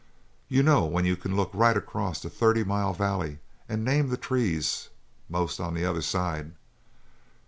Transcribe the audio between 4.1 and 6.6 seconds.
trees, a'most the other side?